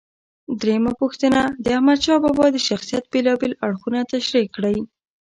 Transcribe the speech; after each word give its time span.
درېمه 0.61 0.91
پوښتنه: 1.01 1.41
د 1.63 1.65
احمدشاه 1.77 2.21
بابا 2.23 2.45
د 2.51 2.57
شخصیت 2.67 3.03
بېلابېل 3.13 3.53
اړخونه 3.65 3.99
تشریح 4.13 4.47
کړئ. 4.55 4.77